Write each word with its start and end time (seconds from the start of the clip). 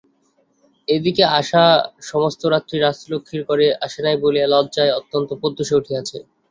এ 0.87 1.05
দিকে 1.05 1.23
আশা 1.39 1.63
সমস্ত 2.11 2.41
রাত্রি 2.53 2.77
রাজলক্ষ্মীর 2.79 3.41
ঘরে 3.49 3.67
আসে 3.85 3.99
নাই 4.05 4.15
বলিয়া 4.23 4.47
লজ্জায় 4.53 4.95
অত্যন্ত 4.99 5.29
প্রত্যুষে 5.41 5.77
উঠিয়াছে। 5.79 6.17